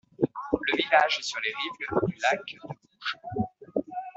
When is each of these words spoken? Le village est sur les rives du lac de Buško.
Le 0.19 0.77
village 0.77 1.19
est 1.19 1.21
sur 1.21 1.39
les 1.41 1.49
rives 1.51 2.07
du 2.09 2.17
lac 2.23 2.39
de 2.51 2.75
Buško. 2.89 3.49